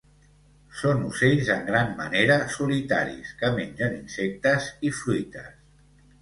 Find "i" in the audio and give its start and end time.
4.91-4.93